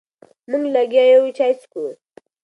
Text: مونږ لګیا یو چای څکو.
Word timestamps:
مونږ 0.49 0.63
لګیا 0.75 1.03
یو 1.13 1.23
چای 1.37 1.53
څکو. 1.61 1.83